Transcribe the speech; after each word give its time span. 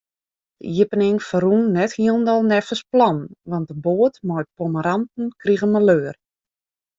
De 0.61 0.65
iepening 0.77 1.19
ferrûn 1.29 1.63
net 1.77 1.91
hielendal 1.99 2.39
neffens 2.51 2.83
plan, 2.93 3.17
want 3.51 3.67
de 3.69 3.75
boat 3.85 4.15
mei 4.27 4.43
pommeranten 4.57 5.25
krige 5.41 5.67
maleur. 5.73 6.13